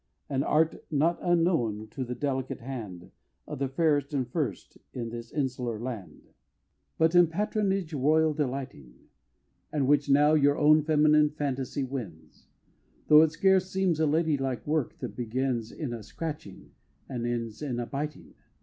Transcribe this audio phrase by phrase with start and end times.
[0.29, 3.11] An Art not unknown to the delicate hand
[3.45, 6.23] Of the fairest and first in this insular land,
[6.97, 8.95] But in Patronage Royal delighting;
[9.71, 12.47] And which now your own feminine fantasy wins,
[13.09, 16.71] Tho' it scarce seems a lady like work, that begins In a scratching
[17.07, 18.33] and ends in a biting!